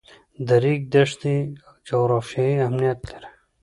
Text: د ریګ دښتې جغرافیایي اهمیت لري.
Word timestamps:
د 0.47 0.49
ریګ 0.63 0.81
دښتې 0.93 1.35
جغرافیایي 1.87 2.55
اهمیت 2.65 2.99
لري. 3.11 3.29